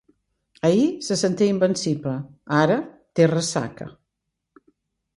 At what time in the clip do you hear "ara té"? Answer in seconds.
2.63-3.31